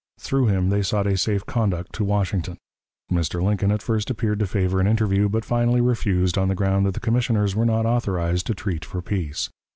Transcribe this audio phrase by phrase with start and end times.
[0.19, 2.57] Through him they sought a safe conduct to Washington.
[3.11, 3.39] Mr.
[3.43, 6.95] Lincoln at first appeared to favor an interview, but finally refused on the ground that
[6.95, 9.51] the commissioners were not authorized to treat for peace.